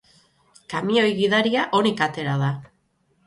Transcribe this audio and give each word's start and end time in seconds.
Kamioi 0.73 1.11
gidaria 1.19 1.65
onik 1.81 2.03
atera 2.07 2.39
da. 2.47 2.51